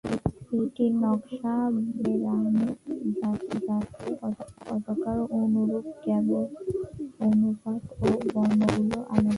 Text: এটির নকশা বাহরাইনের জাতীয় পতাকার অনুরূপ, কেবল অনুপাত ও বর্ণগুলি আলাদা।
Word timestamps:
এটির 0.57 0.93
নকশা 1.03 1.53
বাহরাইনের 1.73 2.75
জাতীয় 3.17 4.27
পতাকার 4.65 5.19
অনুরূপ, 5.39 5.85
কেবল 6.03 6.43
অনুপাত 7.25 7.81
ও 8.01 8.07
বর্ণগুলি 8.33 8.97
আলাদা। 9.13 9.29